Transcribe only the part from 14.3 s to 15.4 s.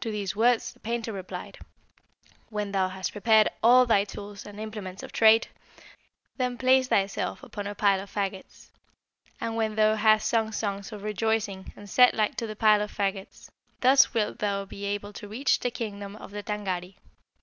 thou be able to